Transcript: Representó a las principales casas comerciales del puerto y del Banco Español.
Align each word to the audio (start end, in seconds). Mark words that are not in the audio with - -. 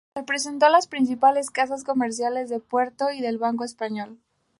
Representó 0.15 0.65
a 0.65 0.69
las 0.71 0.87
principales 0.87 1.51
casas 1.51 1.83
comerciales 1.83 2.49
del 2.49 2.61
puerto 2.63 3.11
y 3.11 3.21
del 3.21 3.37
Banco 3.37 3.63
Español. 3.63 4.17